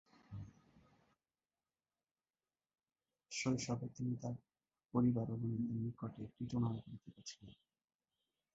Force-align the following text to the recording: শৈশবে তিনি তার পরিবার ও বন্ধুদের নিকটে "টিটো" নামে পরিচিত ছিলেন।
শৈশবে 3.31 3.87
তিনি 3.95 4.13
তার 4.15 4.35
পরিবার 4.93 5.27
ও 5.29 5.35
বন্ধুদের 5.37 5.77
নিকটে 5.77 6.23
"টিটো" 6.35 6.57
নামে 6.59 6.79
পরিচিত 6.85 7.15
ছিলেন। 7.25 7.55